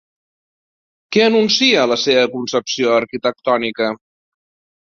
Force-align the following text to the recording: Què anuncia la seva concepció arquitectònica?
Què 1.15 1.21
anuncia 1.25 1.85
la 1.93 1.97
seva 2.05 2.23
concepció 2.37 2.97
arquitectònica? 2.97 3.95